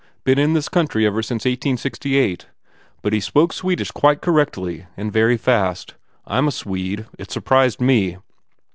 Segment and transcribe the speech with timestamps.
[0.23, 2.47] Been in this country ever since eighteen sixty eight.
[3.03, 5.93] But he spoke Swedish quite correctly and very fast.
[6.25, 7.05] I m a Swede.
[7.19, 8.17] It surprised me."